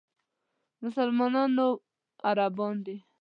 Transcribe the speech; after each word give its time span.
مسلمانانو 0.81 1.67
عربان 2.27 2.75
دي. 2.85 2.95